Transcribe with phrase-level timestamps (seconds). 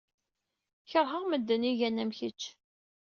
[0.89, 2.41] Keṛheɣ medden ay igan am kečč.